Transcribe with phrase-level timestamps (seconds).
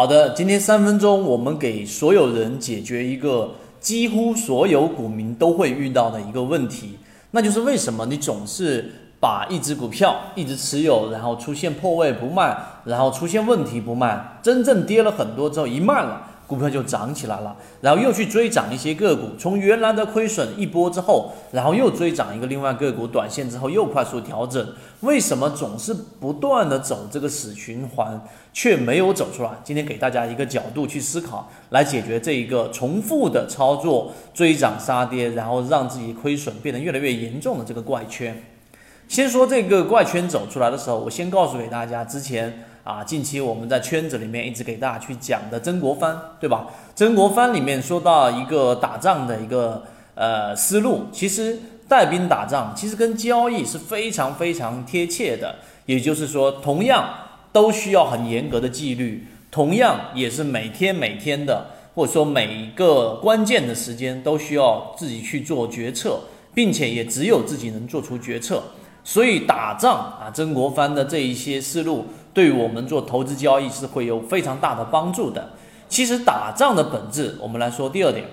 [0.00, 3.50] 好的，今天三分钟，我们给所有人解决一个
[3.80, 6.96] 几乎所有股民都会遇到的一个问题，
[7.32, 12.56] 那就是为什么你总是把一只股票一直持有，然后出现破位不卖，
[12.86, 16.29] 然后出现问题不卖，真正跌了很多之后一卖了。
[16.50, 28.20] 股票就涨起来了，然后又去追涨一些个股，从原来的亏损一波之后，然后又追涨一个另外个股，短线之后又快速调整，为什么总是不断的走这个死循环，
[28.52, 29.50] 却没有走出来？
[29.62, 38.42] 今天给大家一个角度去思考，来解决这一个重复的操作，追涨杀跌，然后让自己亏损变得越来越严重的这个怪圈。
[39.10, 42.64] 先说这个怪圈走出来的时候，我先告诉给大家之前。
[42.82, 46.66] 啊，近期我们在圈子里面一直给大家去讲的曾国藩，对吧？
[46.94, 55.56] 曾国藩里面说到一个打仗的一个呃思路，其实带兵打仗其实跟交易是非常非常贴切的。
[55.86, 57.12] 也就是说，同样
[57.52, 66.20] 都需要很严格的纪律，同样也是每天每天的，或者说每一个关键的时间都需要自己去做决策，
[66.54, 68.62] 并且也只有自己能做出决策。
[69.02, 72.06] 所以打仗啊，曾国藩的这一些思路。
[72.32, 75.50] 对我们做投资交易是会有非常大的帮助的。
[75.88, 78.24] 其实打仗的本质，我们来说第二点，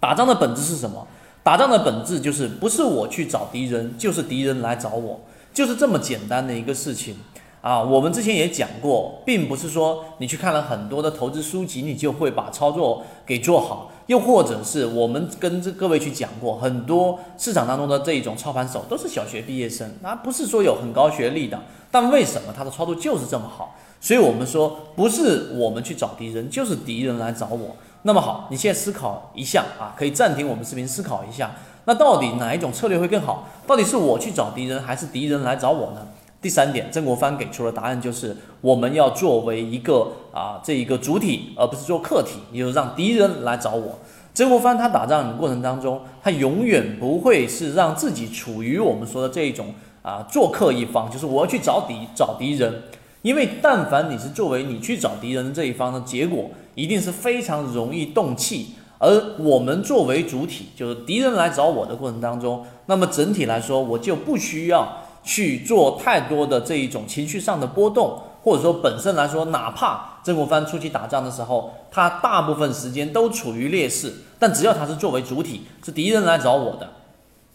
[0.00, 1.06] 打仗的本质是什么？
[1.42, 5.20] 打仗的本质就是不是我去找敌人，就是敌人来找我，
[5.52, 7.16] 就是这么简单的一个事情
[7.60, 7.82] 啊。
[7.82, 13.90] 我们之前也讲过，并不是说你去看了很多的投资书籍，你就会把操作给做好。
[14.06, 21.60] 又或者是我们跟这各位去讲过，很多市场当中的这一种操盘手都是小学毕业生，那不是说有很高学历的，
[21.92, 23.76] 但为什么他的操作就是这么好？
[24.00, 27.76] 所以我们说，不是我们去找敌人，就是敌人来找我。
[28.02, 31.52] 那么好，你现在思考一下啊，可以暂停我们视频思考一下，
[31.84, 33.46] 那到底哪一种策略会更好？
[33.64, 36.04] 到底是我去找敌人，还是敌人来找我呢？
[36.42, 43.98] 第三点，曾国藩给出的答案就是我们要作为一个啊这一个主体，而不是做客体，也就是让敌人来找我。
[44.32, 52.84] 曾国藩他打仗的过程当中，他永远不会是让自己处于我们说的这一种啊做客一方，就是我要去找敌找敌人，
[53.20, 58.68] 因为但凡你是作为你去找敌人的这一方的结果，一定是非常容易动气。
[58.96, 65.04] 而我们作为主体，就是敌人来找我的过程当中，那么整体来说，我就不需要。
[65.22, 76.88] 去做太多的这一种情绪上的波动，或者说本身来说，哪怕曾国藩出去打仗的时候，他大部分时间都处于劣势，但只要他是作为主体，是敌人来找我的，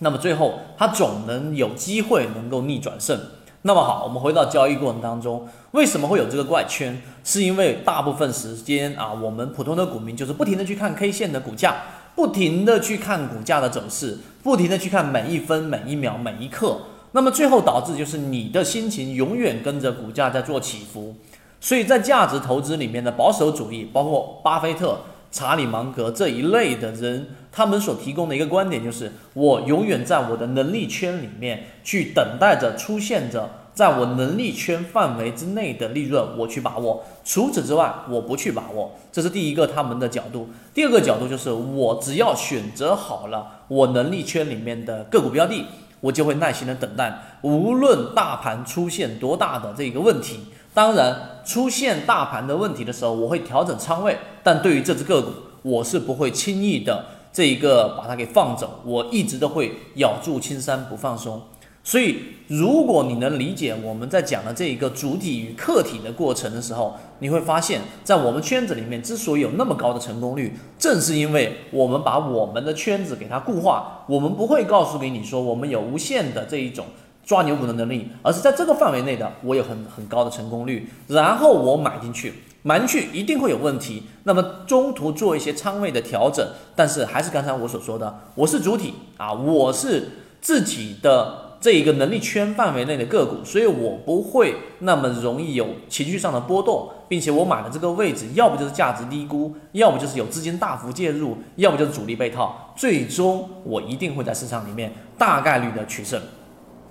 [0.00, 3.18] 那么最后他总能有机会能够逆转胜。
[3.64, 7.00] 那么好，我们回到交易过程当中，为什么会有这个怪圈？
[7.22, 11.76] 是因为大部分时间啊，我们普通的股民就是不停的去看 K 线的股价，
[12.16, 16.76] 不停的去看股价的走势，不停的去看每一分每一秒每一刻。
[17.12, 21.14] 那么最后导致就是你的心情永远跟着股价在做起伏，
[21.60, 25.00] 所以在价值投资里面的保守主义，包括巴菲特、
[25.30, 37.04] 查理芒格这一类的人，他们所提供的一个观点就是，我永远在我的能力圈里面去等待着出现着在我能力圈范围之内的利润，我去把握。
[37.24, 38.92] 除此之外，我不去把握。
[39.10, 40.48] 这是第一个他们的角度。
[40.74, 45.66] 第二个角度就是，我只要选择好了我能力圈里面的个股标的。
[46.02, 50.40] 我就会耐心的等待，无论大盘出现多大的这个问题，
[50.74, 55.30] 当然出现大盘的问题的时候，我会调整仓位，但对于这只个股，
[55.62, 61.40] 我是不会轻易的这一个把它给放走，我一直都会咬住青山不放松。
[61.84, 74.04] 所以，如果你能理解我们在讲的这一个主体与客体的过程的时候，你会发现，在我们圈子里面之所以有那么高的成功率，正是因为我们把我们的圈子给它固化。
[74.06, 76.86] 我们不会告诉给你说我们有无限的这一种
[77.24, 90.10] 抓牛股的能力，而是在这个范围内的，我有很很高的成功率，然后我买进去，买进去一定会有问题，那么中途做一些仓位的调整，但是还是刚才我所说的，我是主体啊，我是
[90.40, 91.41] 自己的。
[91.62, 106.20] 这一个能力圈范围内的个股，所以我不会那么容易有情绪上的波动，并且我买的这个位置，要不就是价值低估，要不就是有资金大幅介入，要不就是主力被套，最终我一定会在市场里面大概率的取胜。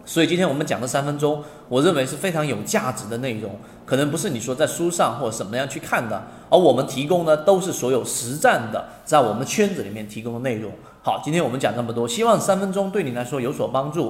[0.05, 3.51] 所以今天我们讲的三分钟，我认为是非常有价值的内容，
[3.85, 10.71] 可能不是你说在书上或者什么样去看的，而我们提供的都是所有实战的，在我们圈子里面提供的内容。
[11.03, 14.09] 好，今天我们讲这么多，希望三分钟对你来说有所帮助。